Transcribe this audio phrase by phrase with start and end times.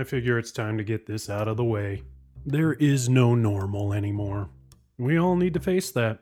[0.00, 2.04] I figure it's time to get this out of the way.
[2.46, 4.48] There is no normal anymore.
[4.96, 6.20] We all need to face that.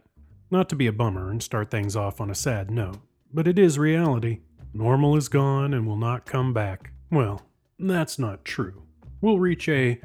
[0.51, 2.99] Not to be a bummer and start things off on a sad note,
[3.33, 4.41] but it is reality.
[4.75, 6.93] Normal is gone and will not come back.
[7.13, 7.43] Well,
[7.79, 8.83] that's not true.
[9.21, 10.01] We'll reach a,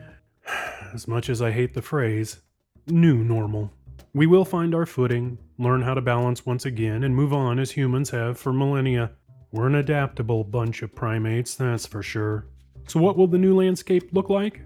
[0.94, 2.42] as much as I hate the phrase,
[2.86, 3.74] new normal.
[4.14, 7.72] We will find our footing, learn how to balance once again, and move on as
[7.72, 9.14] humans have for millennia.
[9.52, 12.46] We're an adaptable bunch of primates, that's for sure.
[12.88, 14.62] So, what will the new landscape look like?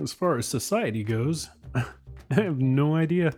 [0.00, 1.84] As far as society goes, I
[2.30, 3.32] have no idea.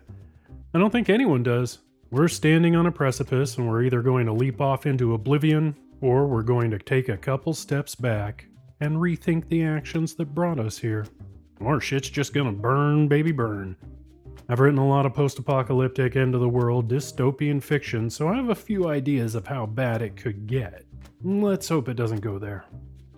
[0.73, 1.79] I don't think anyone does.
[2.11, 6.27] We're standing on a precipice and we're either going to leap off into oblivion or
[6.27, 8.45] we're going to take a couple steps back
[8.79, 11.05] and rethink the actions that brought us here.
[11.59, 13.77] Or shit's just gonna burn, baby, burn.
[14.49, 18.35] I've written a lot of post apocalyptic, end of the world, dystopian fiction, so I
[18.35, 20.83] have a few ideas of how bad it could get.
[21.23, 22.65] Let's hope it doesn't go there.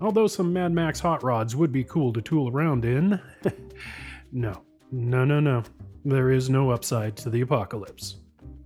[0.02, 3.20] Although some Mad Max hot rods would be cool to tool around in.
[4.32, 5.64] no, no, no, no.
[6.04, 8.18] There is no upside to the apocalypse.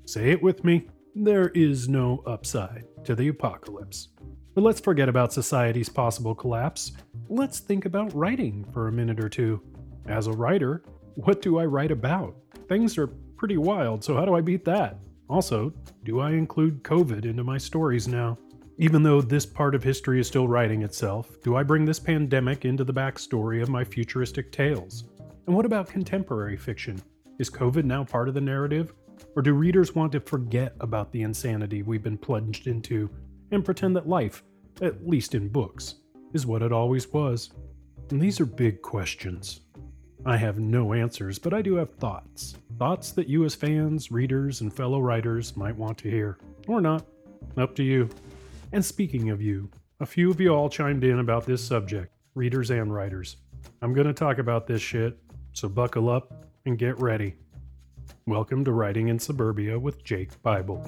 [0.06, 4.10] Say it with me there is no upside to the apocalypse.
[4.56, 6.94] But let's forget about society's possible collapse.
[7.30, 9.62] Let's think about writing for a minute or two.
[10.06, 10.84] As a writer,
[11.16, 12.36] what do I write about?
[12.68, 14.98] Things are pretty wild, so how do I beat that?
[15.30, 18.38] Also, do I include COVID into my stories now?
[18.82, 22.64] Even though this part of history is still writing itself, do I bring this pandemic
[22.64, 25.04] into the backstory of my futuristic tales?
[25.48, 27.02] And what about contemporary fiction?
[27.40, 28.94] Is COVID now part of the narrative?
[29.36, 33.10] Or do readers want to forget about the insanity we've been plunged into
[33.52, 34.44] and pretend that life,
[34.82, 35.96] at least in books,
[36.32, 37.50] is what it always was?
[38.12, 39.60] And these are big questions.
[40.26, 42.56] I have no answers, but I do have thoughts.
[42.78, 46.38] Thoughts that you, as fans, readers, and fellow writers, might want to hear.
[46.70, 47.06] Or not.
[47.58, 48.10] Up to you.
[48.72, 52.70] And speaking of you, a few of you all chimed in about this subject, readers
[52.70, 53.38] and writers.
[53.82, 55.18] I'm going to talk about this shit,
[55.54, 57.34] so buckle up and get ready.
[58.28, 60.86] Welcome to Writing in Suburbia with Jake Bible.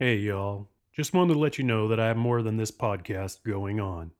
[0.00, 0.68] Hey, y'all.
[0.92, 4.10] Just wanted to let you know that I have more than this podcast going on.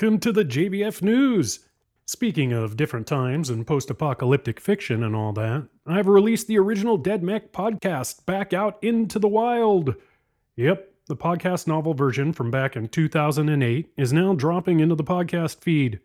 [0.00, 1.60] Welcome to the JBF News.
[2.06, 6.96] Speaking of different times and post apocalyptic fiction and all that, I've released the original
[6.96, 9.94] Dead Mech podcast back out into the wild.
[10.56, 15.60] Yep, the podcast novel version from back in 2008 is now dropping into the podcast
[15.60, 16.00] feed.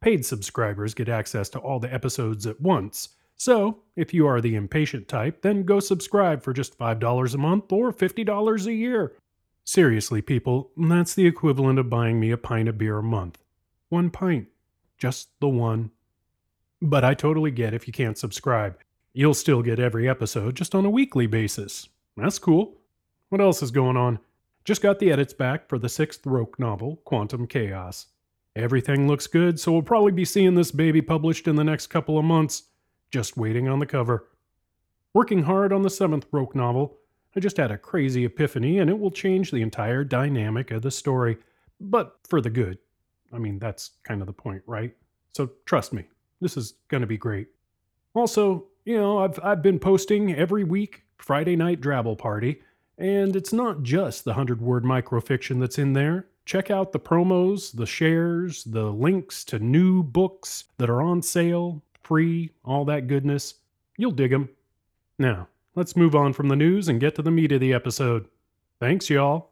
[0.00, 3.08] Paid subscribers get access to all the episodes at once.
[3.34, 7.72] So, if you are the impatient type, then go subscribe for just $5 a month
[7.72, 9.16] or $50 a year.
[9.64, 13.42] Seriously, people, that's the equivalent of buying me a pint of beer a month.
[13.88, 14.48] One pint.
[14.98, 15.90] Just the one.
[16.82, 18.78] But I totally get if you can't subscribe.
[19.12, 21.88] You'll still get every episode just on a weekly basis.
[22.16, 22.78] That's cool.
[23.28, 24.18] What else is going on?
[24.64, 28.06] Just got the edits back for the sixth Roak novel, Quantum Chaos.
[28.56, 32.18] Everything looks good, so we'll probably be seeing this baby published in the next couple
[32.18, 32.64] of months.
[33.10, 34.28] Just waiting on the cover.
[35.14, 36.98] Working hard on the seventh Roak novel.
[37.36, 40.90] I just had a crazy epiphany, and it will change the entire dynamic of the
[40.90, 41.38] story,
[41.80, 42.78] but for the good.
[43.32, 44.94] I mean, that's kind of the point, right?
[45.32, 46.04] So trust me,
[46.40, 47.48] this is going to be great.
[48.14, 52.60] Also, you know, I've, I've been posting every week Friday Night Drabble Party,
[52.98, 56.26] and it's not just the 100 word microfiction that's in there.
[56.44, 61.82] Check out the promos, the shares, the links to new books that are on sale,
[62.02, 63.54] free, all that goodness.
[63.96, 64.48] You'll dig them.
[65.18, 68.26] Now, let's move on from the news and get to the meat of the episode.
[68.78, 69.50] Thanks, y'all.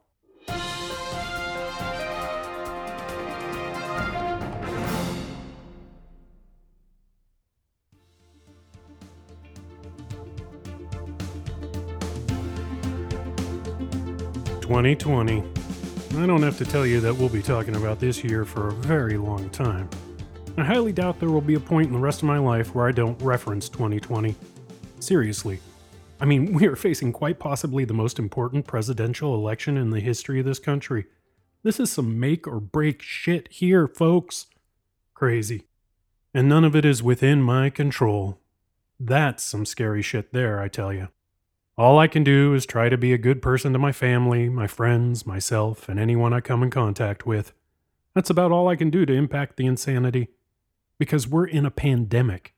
[14.61, 15.43] Twenty twenty.
[16.15, 18.71] I don't have to tell you that we'll be talking about this year for a
[18.71, 19.89] very long time.
[20.57, 22.87] I highly doubt there will be a point in the rest of my life where
[22.87, 24.35] I don't reference 2020.
[24.99, 25.59] Seriously.
[26.19, 30.39] I mean, we are facing quite possibly the most important presidential election in the history
[30.39, 31.05] of this country.
[31.63, 34.47] This is some make or break shit here, folks.
[35.13, 35.63] Crazy.
[36.33, 38.39] And none of it is within my control.
[38.99, 41.07] That's some scary shit there, I tell you.
[41.77, 44.67] All I can do is try to be a good person to my family, my
[44.67, 47.53] friends, myself, and anyone I come in contact with.
[48.13, 50.27] That's about all I can do to impact the insanity.
[50.97, 52.53] Because we're in a pandemic.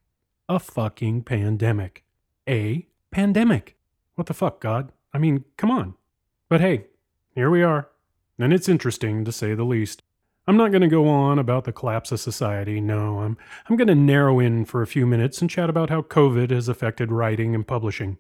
[0.50, 2.04] A fucking pandemic.
[2.50, 3.76] A pandemic.
[4.16, 4.92] What the fuck, God?
[5.14, 5.96] I mean, come on.
[6.50, 6.88] But hey,
[7.36, 7.90] here we are.
[8.40, 10.02] And it's interesting, to say the least.
[10.48, 12.82] I'm not going to go on about the collapse of society.
[12.82, 13.38] No, I'm,
[13.70, 16.68] I'm going to narrow in for a few minutes and chat about how COVID has
[16.68, 18.18] affected writing and publishing.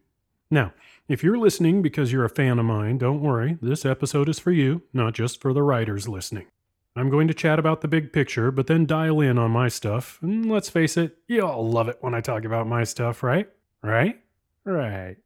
[0.51, 0.73] Now,
[1.07, 4.51] if you're listening because you're a fan of mine, don't worry, this episode is for
[4.51, 6.45] you, not just for the writers listening.
[6.95, 10.19] I'm going to chat about the big picture, but then dial in on my stuff,
[10.21, 13.49] and let's face it, you all love it when I talk about my stuff, right?
[13.81, 14.21] Right?
[14.65, 15.17] Right.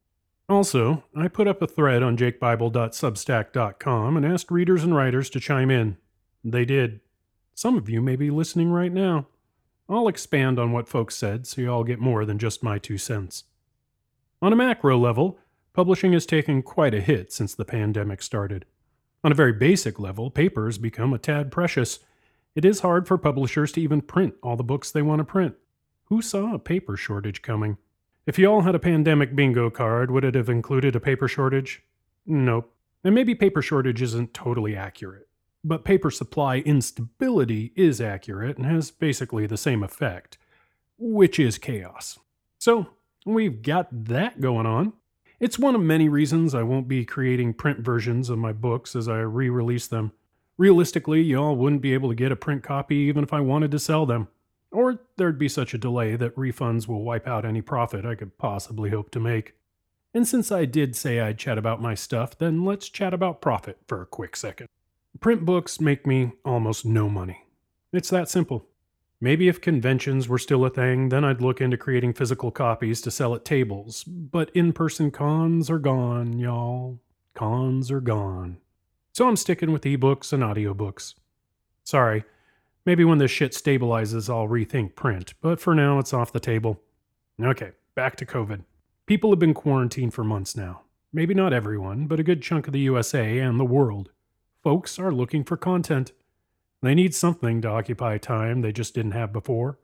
[0.48, 5.72] Also, I put up a thread on jakebible.substack.com and asked readers and writers to chime
[5.72, 5.98] in.
[6.44, 7.00] They did.
[7.56, 9.28] Some of you may be listening right now.
[9.90, 12.98] I'll expand on what folks said so you all get more than just my two
[12.98, 13.46] cents.
[14.42, 15.40] On a macro level,
[15.74, 18.66] publishing has taken quite a hit since the pandemic started.
[19.24, 22.00] On a very basic level, paper's become a tad precious.
[22.54, 25.56] It is hard for publishers to even print all the books they want to print.
[26.06, 27.78] Who saw a paper shortage coming?
[28.26, 31.84] If you all had a pandemic bingo card, would it have included a paper shortage?
[32.26, 32.74] Nope.
[33.04, 35.28] And maybe paper shortage isn't totally accurate.
[35.64, 40.40] But paper supply instability is accurate and has basically the same effect,
[40.98, 42.18] which is chaos.
[42.58, 42.88] So,
[43.28, 44.94] we've got that going on.
[45.40, 49.08] It's one of many reasons I won't be creating print versions of my books as
[49.08, 50.14] I re release them.
[50.58, 53.80] Realistically, y'all wouldn't be able to get a print copy even if I wanted to
[53.80, 54.30] sell them.
[54.72, 58.38] Or there'd be such a delay that refunds will wipe out any profit I could
[58.38, 59.56] possibly hope to make.
[60.14, 63.80] And since I did say I'd chat about my stuff, then let's chat about profit
[63.88, 64.68] for a quick second.
[65.20, 67.46] Print books make me almost no money.
[67.92, 68.66] It's that simple.
[69.22, 73.12] Maybe if conventions were still a thing, then I'd look into creating physical copies to
[73.12, 74.04] sell at tables.
[74.04, 77.00] But in person cons are gone, y'all.
[77.34, 78.58] Cons are gone.
[79.14, 81.16] So I'm sticking with ebooks and audiobooks.
[81.84, 82.26] Sorry,
[82.86, 86.82] maybe when this shit stabilizes, I'll rethink print, but for now it's off the table.
[87.42, 88.64] Okay, back to COVID.
[89.06, 90.82] People have been quarantined for months now.
[91.14, 94.12] Maybe not everyone, but a good chunk of the USA and the world.
[94.64, 96.12] Folks are looking for content.
[96.82, 99.80] They need something to occupy time they just didn't have before.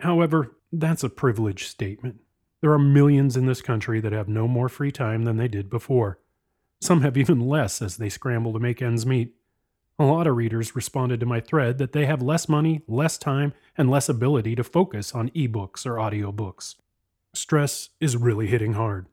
[0.00, 2.20] However, that's a privileged statement.
[2.60, 5.70] There are millions in this country that have no more free time than they did
[5.70, 6.18] before.
[6.80, 9.34] Some have even less as they scramble to make ends meet.
[10.00, 13.52] A lot of readers responded to my thread that they have less money, less time,
[13.76, 16.76] and less ability to focus on ebooks or audiobooks.
[17.34, 19.06] Stress is really hitting hard.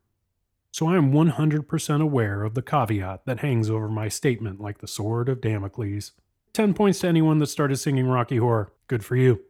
[0.71, 4.87] So I am 100% aware of the caveat that hangs over my statement like the
[4.87, 6.11] sword of Damocles.
[6.53, 8.71] 10 points to anyone that started singing Rocky Horror.
[8.87, 9.41] Good for you.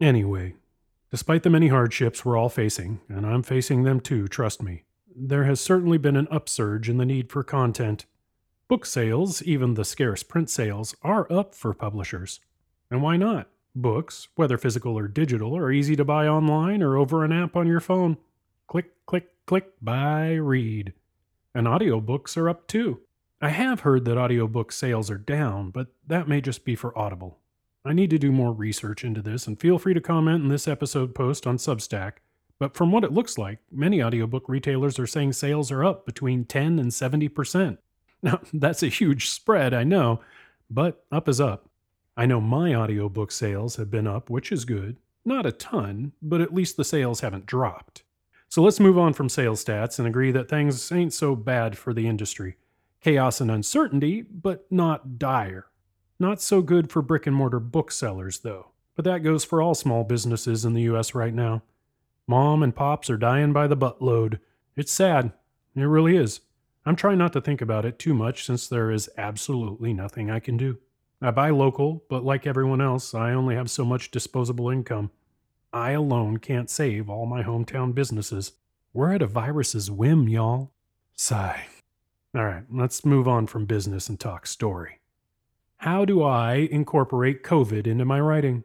[0.00, 0.54] Anyway,
[1.10, 4.82] despite the many hardships we're all facing, and I'm facing them too, trust me,
[5.14, 8.04] there has certainly been an upsurge in the need for content.
[8.68, 12.40] Book sales, even the scarce print sales, are up for publishers.
[12.90, 13.48] And why not?
[13.76, 17.68] Books, whether physical or digital, are easy to buy online or over an app on
[17.68, 18.16] your phone.
[18.66, 20.94] Click, click, click, buy, read.
[21.54, 23.02] And audiobooks are up too.
[23.40, 27.38] I have heard that audiobook sales are down, but that may just be for Audible.
[27.84, 30.66] I need to do more research into this, and feel free to comment in this
[30.66, 32.14] episode post on Substack.
[32.58, 36.46] But from what it looks like, many audiobook retailers are saying sales are up between
[36.46, 37.78] 10 and 70%.
[38.22, 40.20] Now, that's a huge spread, I know,
[40.70, 41.68] but up is up.
[42.16, 44.96] I know my audiobook sales have been up, which is good.
[45.24, 48.04] Not a ton, but at least the sales haven't dropped.
[48.48, 51.92] So let's move on from sales stats and agree that things ain't so bad for
[51.92, 52.56] the industry.
[53.02, 55.66] Chaos and uncertainty, but not dire.
[56.18, 58.68] Not so good for brick and mortar booksellers, though.
[58.94, 61.62] But that goes for all small businesses in the US right now.
[62.26, 64.40] Mom and pops are dying by the buttload.
[64.74, 65.32] It's sad.
[65.74, 66.40] It really is.
[66.86, 70.38] I'm trying not to think about it too much since there is absolutely nothing I
[70.38, 70.78] can do.
[71.20, 75.10] I buy local, but like everyone else, I only have so much disposable income.
[75.72, 78.52] I alone can't save all my hometown businesses.
[78.92, 80.70] We're at a virus's whim, y'all.
[81.16, 81.66] Sigh.
[82.36, 85.00] All right, let's move on from business and talk story.
[85.78, 88.62] How do I incorporate COVID into my writing?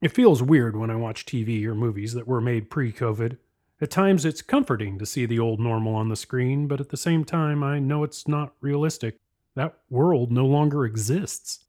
[0.00, 3.38] It feels weird when I watch TV or movies that were made pre COVID.
[3.84, 6.96] At times, it's comforting to see the old normal on the screen, but at the
[6.96, 9.18] same time, I know it's not realistic.
[9.56, 11.66] That world no longer exists.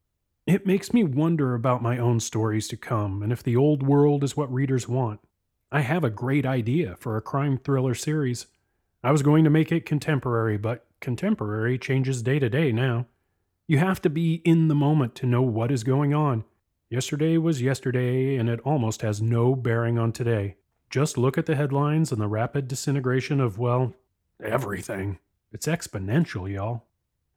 [0.48, 4.24] It makes me wonder about my own stories to come and if the old world
[4.24, 5.20] is what readers want.
[5.74, 8.48] I have a great idea for a crime thriller series.
[9.04, 13.08] I was going to make it contemporary, but contemporary changes day to day now.
[13.68, 16.46] You have to be in the moment to know what is going on.
[16.90, 20.56] Yesterday was yesterday, and it almost has no bearing on today.
[20.96, 23.94] Just look at the headlines and the rapid disintegration of, well,
[24.42, 25.20] everything.
[25.52, 26.86] It's exponential, y'all.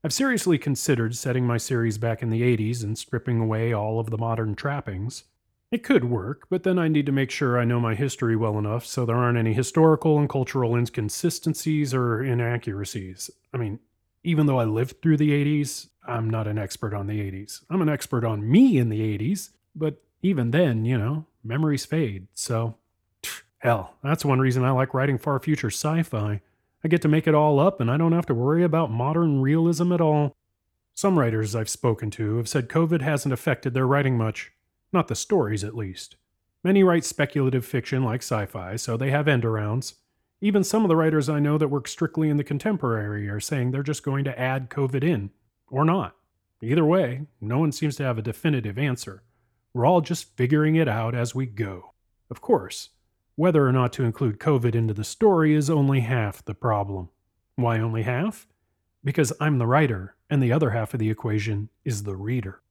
[0.04, 4.10] I've seriously considered setting my series back in the 80s and stripping away all of
[4.10, 5.24] the modern trappings.
[5.72, 8.60] It could work, but then I need to make sure I know my history well
[8.60, 13.28] enough so there aren't any historical and cultural inconsistencies or inaccuracies.
[13.52, 13.80] I mean,
[14.22, 17.64] even though I lived through the 80s, I'm not an expert on the 80s.
[17.68, 22.28] I'm an expert on me in the 80s, but even then, you know, memories fade.
[22.34, 22.76] So,
[23.58, 26.40] hell, that's one reason I like writing far future sci fi.
[26.84, 29.40] I get to make it all up and I don't have to worry about modern
[29.40, 30.36] realism at all.
[30.94, 34.52] Some writers I've spoken to have said COVID hasn't affected their writing much.
[34.92, 36.16] Not the stories, at least.
[36.64, 39.94] Many write speculative fiction like sci fi, so they have end arounds.
[40.40, 43.70] Even some of the writers I know that work strictly in the contemporary are saying
[43.70, 45.30] they're just going to add COVID in,
[45.68, 46.16] or not.
[46.62, 49.22] Either way, no one seems to have a definitive answer.
[49.72, 51.92] We're all just figuring it out as we go.
[52.30, 52.90] Of course,
[53.38, 57.08] whether or not to include COVID into the story is only half the problem.
[57.54, 58.48] Why only half?
[59.04, 62.62] Because I'm the writer, and the other half of the equation is the reader.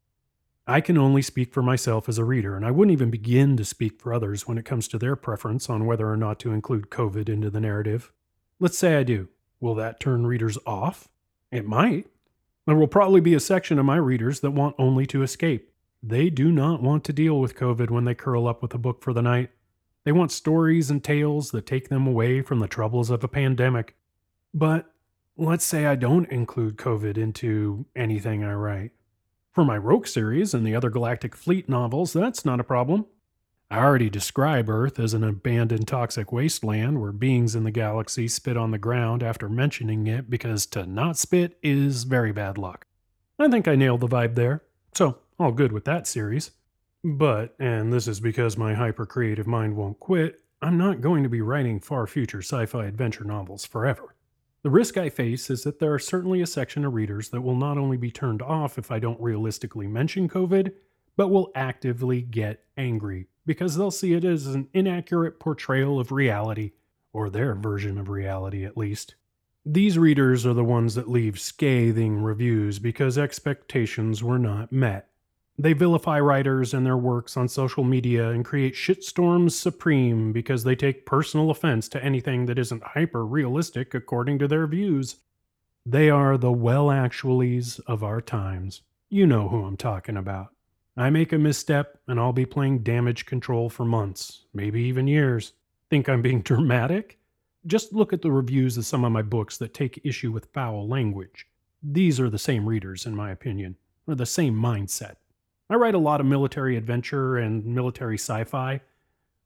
[0.68, 3.64] I can only speak for myself as a reader, and I wouldn't even begin to
[3.64, 6.90] speak for others when it comes to their preference on whether or not to include
[6.90, 8.12] COVID into the narrative.
[8.60, 9.30] Let's say I do.
[9.62, 11.08] Will that turn readers off?
[11.50, 12.08] It might.
[12.66, 15.72] There will probably be a section of my readers that want only to escape.
[16.04, 19.02] They do not want to deal with COVID when they curl up with a book
[19.02, 19.52] for the night.
[20.08, 23.98] They want stories and tales that take them away from the troubles of a pandemic.
[24.54, 24.90] But
[25.36, 28.92] let's say I don't include COVID into anything I write.
[29.52, 33.06] For my Roak series and the other Galactic Fleet novels, that's not a problem.
[33.70, 38.56] I already describe Earth as an abandoned toxic wasteland where beings in the galaxy spit
[38.56, 42.88] on the ground after mentioning it because to not spit is very bad luck.
[43.38, 46.52] I think I nailed the vibe there, so all good with that series.
[47.04, 51.30] But, and this is because my hyper creative mind won't quit, I'm not going to
[51.30, 54.16] be writing far future sci fi adventure novels forever.
[54.64, 57.56] The risk I face is that there are certainly a section of readers that will
[57.56, 60.74] not only be turned off if I don't realistically mention COVID,
[61.16, 66.74] but will actively get angry because they'll see it as an inaccurate portrayal of reality,
[67.14, 69.16] or their version of reality at least.
[69.66, 75.10] These readers are the ones that leave scathing reviews because expectations were not met.
[75.60, 80.76] They vilify writers and their works on social media and create shitstorms supreme because they
[80.76, 85.16] take personal offense to anything that isn't hyper realistic according to their views.
[85.84, 88.82] They are the well actuallys of our times.
[89.10, 90.50] You know who I'm talking about.
[90.96, 95.54] I make a misstep and I'll be playing damage control for months, maybe even years.
[95.90, 97.18] Think I'm being dramatic?
[97.66, 100.88] Just look at the reviews of some of my books that take issue with foul
[100.88, 101.48] language.
[101.82, 105.16] These are the same readers, in my opinion, or the same mindset.
[105.70, 108.82] I write a lot of military adventure and military sci fi.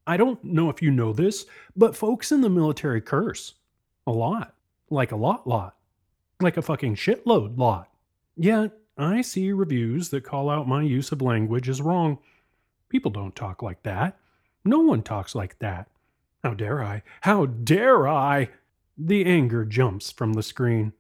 [0.05, 3.55] I don't know if you know this, but folks in the military curse.
[4.07, 4.55] A lot.
[4.89, 5.75] Like a lot, lot.
[6.39, 7.89] Like a fucking shitload lot.
[8.35, 12.19] Yet, I see reviews that call out my use of language as wrong.
[12.89, 14.17] People don't talk like that.
[14.65, 15.87] No one talks like that.
[16.43, 17.03] How dare I?
[17.21, 18.49] How dare I?
[18.97, 20.93] The anger jumps from the screen.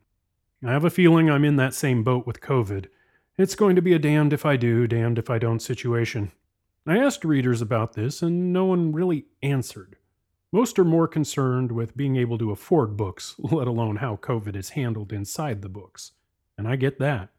[0.63, 2.85] I have a feeling I'm in that same boat with COVID.
[3.41, 6.31] It's going to be a damned if I do, damned if I don't situation.
[6.85, 9.95] I asked readers about this, and no one really answered.
[10.51, 14.69] Most are more concerned with being able to afford books, let alone how COVID is
[14.69, 16.11] handled inside the books.
[16.55, 17.29] And I get that.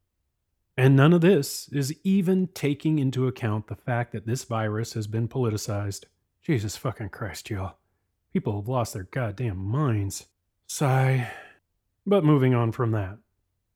[0.76, 5.06] And none of this is even taking into account the fact that this virus has
[5.06, 6.06] been politicized.
[6.42, 7.76] Jesus fucking Christ, y'all.
[8.32, 10.26] People have lost their goddamn minds.
[10.66, 11.30] Sigh.
[12.04, 13.18] But moving on from that,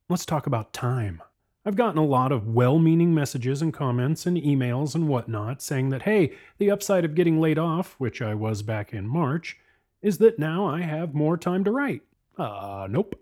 [0.09, 1.23] let's talk about time.
[1.67, 5.89] I've gotten a lot of well meaning messages and comments and emails and whatnot saying
[5.89, 9.57] that, hey, the upside of getting laid off, which I was back in March,
[10.01, 12.03] is that now I have more time to write.
[12.37, 13.19] Uh, nope.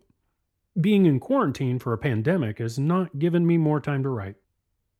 [0.80, 4.36] Being in quarantine for a pandemic has not given me more time to write.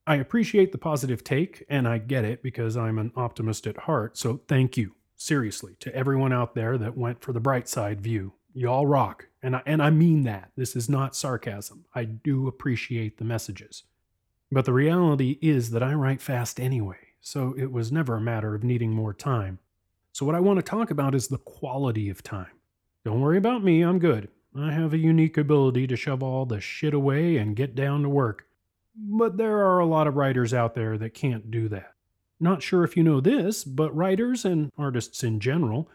[0.08, 4.18] I appreciate the positive take, and I get it because I'm an optimist at heart,
[4.18, 8.32] so thank you, seriously, to everyone out there that went for the bright side view.
[8.56, 9.28] Y'all rock.
[9.42, 10.50] And I, and I mean that.
[10.56, 11.84] This is not sarcasm.
[11.94, 13.82] I do appreciate the messages.
[14.50, 18.54] But the reality is that I write fast anyway, so it was never a matter
[18.54, 19.58] of needing more time.
[20.12, 22.52] So, what I want to talk about is the quality of time.
[23.04, 24.28] Don't worry about me, I'm good.
[24.58, 28.08] I have a unique ability to shove all the shit away and get down to
[28.08, 28.46] work.
[28.96, 31.92] But there are a lot of writers out there that can't do that.
[32.40, 35.90] Not sure if you know this, but writers and artists in general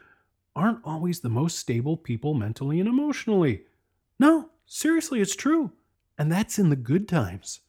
[0.55, 3.63] aren't always the most stable people mentally and emotionally.
[4.19, 5.71] No, seriously, it's true.
[6.17, 7.61] And that's in the good times.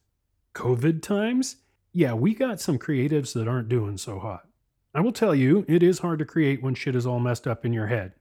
[0.54, 1.56] COVID times?
[1.92, 4.48] Yeah, we got some creatives that aren't doing so hot.
[4.94, 7.64] I will tell you, it is hard to create when shit is all messed up
[7.64, 8.12] in your head.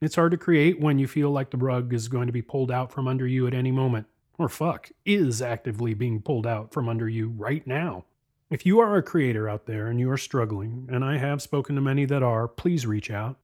[0.00, 2.70] It's hard to create when you feel like the rug is going to be pulled
[2.70, 4.06] out from under you at any moment.
[4.38, 8.04] Or fuck, is actively being pulled out from under you right now.
[8.50, 11.74] If you are a creator out there and you are struggling, and I have spoken
[11.74, 13.38] to many that are, please reach out.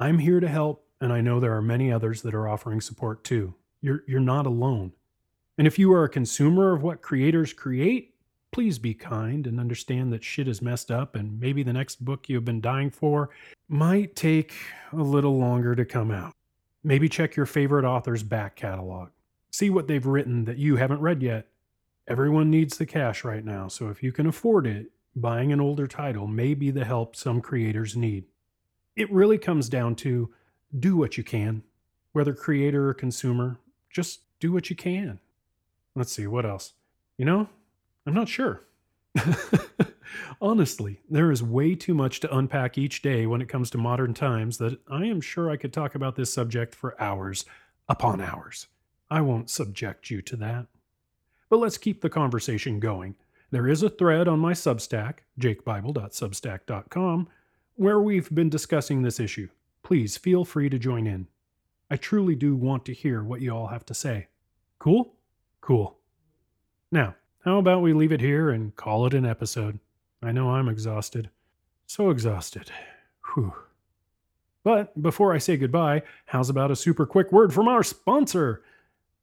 [0.00, 3.24] I'm here to help, and I know there are many others that are offering support
[3.24, 3.54] too.
[3.80, 4.92] You're, you're not alone.
[5.56, 8.14] And if you are a consumer of what creators create,
[8.52, 12.28] please be kind and understand that shit is messed up, and maybe the next book
[12.28, 13.30] you've been dying for
[13.68, 14.54] might take
[14.92, 16.32] a little longer to come out.
[16.84, 19.08] Maybe check your favorite author's back catalog.
[19.50, 21.48] See what they've written that you haven't read yet.
[22.06, 25.88] Everyone needs the cash right now, so if you can afford it, buying an older
[25.88, 28.26] title may be the help some creators need
[28.98, 30.28] it really comes down to
[30.78, 31.62] do what you can,
[32.12, 33.58] whether creator or consumer,
[33.88, 35.20] just do what you can.
[35.94, 36.72] Let's see, what else?
[37.16, 37.48] You know,
[38.06, 38.64] I'm not sure.
[40.40, 44.14] Honestly, there is way too much to unpack each day when it comes to modern
[44.14, 47.44] times that I am sure I could talk about this subject for hours
[47.88, 48.66] upon hours.
[49.10, 50.66] I won't subject you to that.
[51.48, 53.14] But let's keep the conversation going.
[53.50, 57.28] There is a thread on my Substack, jakebible.substack.com,
[57.78, 59.48] where we've been discussing this issue.
[59.84, 61.28] Please feel free to join in.
[61.88, 64.26] I truly do want to hear what you all have to say.
[64.80, 65.14] Cool?
[65.60, 65.96] Cool.
[66.90, 67.14] Now,
[67.44, 69.78] how about we leave it here and call it an episode?
[70.20, 71.30] I know I'm exhausted.
[71.86, 72.72] So exhausted.
[73.32, 73.54] Whew.
[74.64, 78.64] But before I say goodbye, how's about a super quick word from our sponsor?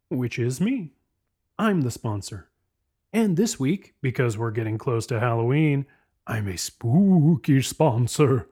[0.08, 0.94] Which is me.
[1.60, 2.48] I'm the sponsor.
[3.12, 5.86] And this week, because we're getting close to Halloween,
[6.28, 8.50] I'm a spooky sponsor.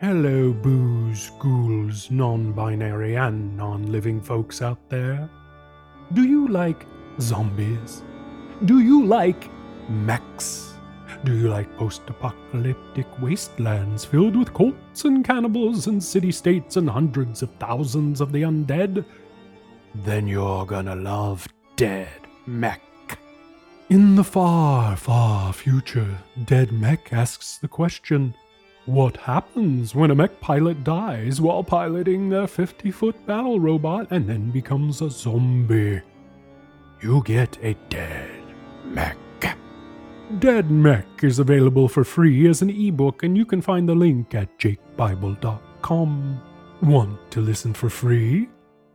[0.00, 5.30] Hello, booze, ghouls, non binary, and non living folks out there.
[6.12, 6.86] Do you like
[7.20, 8.02] zombies?
[8.64, 9.48] Do you like
[9.88, 10.75] mechs?
[11.24, 16.88] Do you like post apocalyptic wastelands filled with cults and cannibals and city states and
[16.88, 19.04] hundreds of thousands of the undead?
[19.94, 22.82] Then you're gonna love Dead Mech.
[23.88, 28.34] In the far, far future, Dead Mech asks the question
[28.84, 34.28] What happens when a mech pilot dies while piloting their 50 foot battle robot and
[34.28, 36.00] then becomes a zombie?
[37.00, 38.42] You get a dead
[38.84, 39.16] mech.
[40.40, 44.34] Dead Mech is available for free as an ebook, and you can find the link
[44.34, 46.42] at jakebible.com.
[46.82, 48.48] Want to listen for free?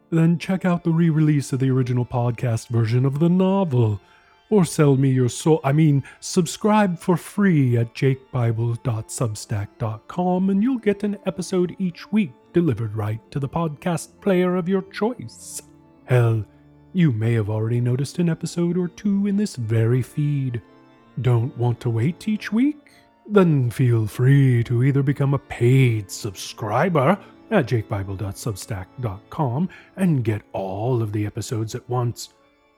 [0.10, 4.02] Then check out the re release of the original podcast version of the novel.
[4.50, 5.62] Or sell me your soul.
[5.64, 12.94] I mean, subscribe for free at jakebible.substack.com, and you'll get an episode each week delivered
[12.94, 15.62] right to the podcast player of your choice.
[16.04, 16.44] Hell,
[16.92, 20.62] you may have already noticed an episode or two in this very feed.
[21.20, 22.78] Don't want to wait each week?
[23.28, 27.18] Then feel free to either become a paid subscriber
[27.52, 32.30] at jakebible.substack.com and get all of the episodes at once,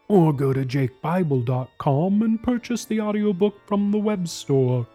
[0.08, 4.88] or go to jakebible.com and purchase the audiobook from the web store.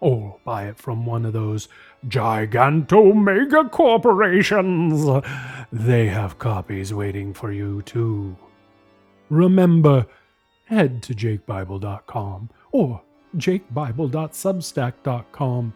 [0.00, 1.68] or buy it from one of those
[2.08, 5.06] giganto mega corporations.
[5.72, 8.36] They have copies waiting for you too.
[9.30, 10.06] Remember,
[10.66, 13.00] head to jakebible.com or
[13.36, 15.72] jakebible.substack.com.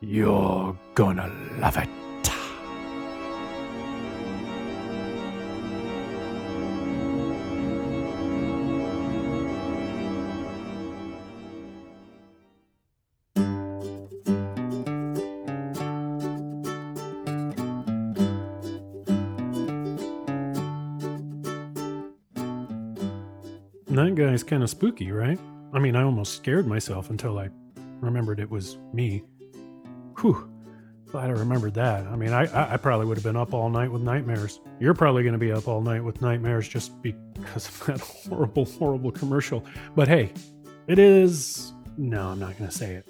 [0.00, 1.88] You're gonna love it.
[23.88, 25.38] That guy's kind of spooky, right?
[25.76, 27.50] I mean, I almost scared myself until I
[28.00, 29.22] remembered it was me.
[30.18, 30.50] Whew.
[31.08, 32.06] Glad I remembered that.
[32.06, 34.58] I mean, I, I probably would have been up all night with nightmares.
[34.80, 38.64] You're probably going to be up all night with nightmares just because of that horrible,
[38.64, 39.66] horrible commercial.
[39.94, 40.32] But hey,
[40.86, 41.74] it is.
[41.98, 43.06] No, I'm not going to say it.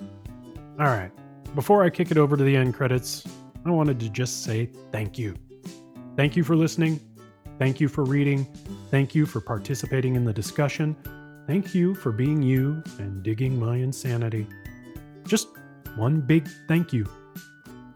[0.81, 1.13] All right.
[1.55, 3.25] Before I kick it over to the end credits,
[3.65, 5.37] I wanted to just say thank you.
[6.17, 6.99] Thank you for listening.
[7.61, 8.45] Thank you for reading.
[8.91, 10.97] Thank you for participating in the discussion.
[11.47, 14.49] Thank you for being you and digging my insanity.
[15.27, 15.49] Just
[15.95, 17.07] one big thank you.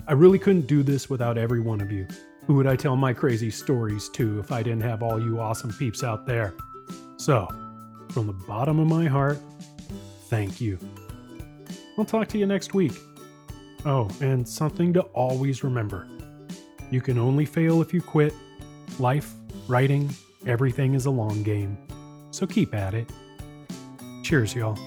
[0.06, 2.06] I really couldn't do this without every one of you.
[2.46, 5.72] Who would I tell my crazy stories to if I didn't have all you awesome
[5.72, 6.54] peeps out there?
[7.16, 7.48] So,
[8.10, 9.38] from the bottom of my heart,
[10.28, 10.78] thank you.
[11.98, 12.92] I'll talk to you next week.
[13.84, 16.06] Oh, and something to always remember
[16.90, 18.34] you can only fail if you quit.
[18.98, 19.32] Life
[19.68, 20.10] Writing,
[20.46, 21.78] everything is a long game.
[22.32, 23.08] So keep at it.
[24.30, 24.78] Cheers, y'all.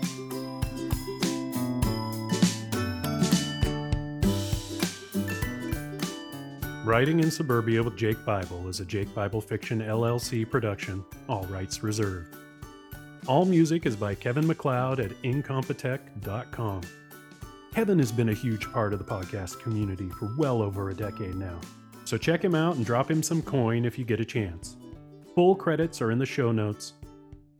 [6.85, 11.83] Writing in Suburbia with Jake Bible is a Jake Bible Fiction LLC production, all rights
[11.83, 12.37] reserved.
[13.27, 16.81] All music is by Kevin MacLeod at incompetech.com.
[17.75, 21.35] Kevin has been a huge part of the podcast community for well over a decade
[21.35, 21.59] now.
[22.05, 24.77] So check him out and drop him some coin if you get a chance.
[25.35, 26.93] Full credits are in the show notes.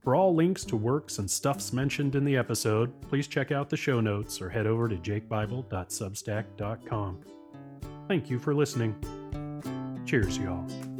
[0.03, 3.77] For all links to works and stuffs mentioned in the episode, please check out the
[3.77, 7.19] show notes or head over to jakebible.substack.com.
[8.09, 8.93] Thank you for listening.
[10.05, 10.92] Cheers, y'all.